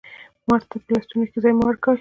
[0.47, 1.89] مار ته په لستوڼي کښي ځای مه ورکوه